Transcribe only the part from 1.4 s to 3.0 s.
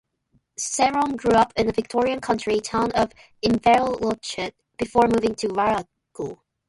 in the Victorian country town